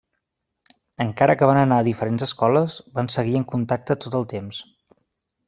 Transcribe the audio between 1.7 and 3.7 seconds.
a diferents escoles, van seguir en